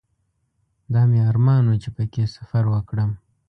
دا 0.93 1.01
مې 1.09 1.19
ارمان 1.29 1.63
و 1.67 1.73
چې 1.83 1.89
په 1.95 2.03
کې 2.13 2.23
سفر 2.35 2.63
وکړم. 2.73 3.11